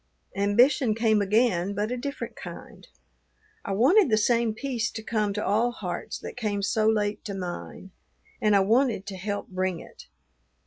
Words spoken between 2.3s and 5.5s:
kind: I wanted the same peace to come to